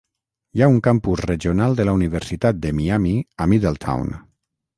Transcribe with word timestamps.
Hi 0.55 0.61
ha 0.61 0.69
un 0.69 0.77
campus 0.87 1.21
regional 1.25 1.77
de 1.81 1.85
la 1.89 1.95
Universitat 1.99 2.59
de 2.65 2.73
Miami 2.79 3.15
a 3.45 3.49
Middletown. 3.53 4.13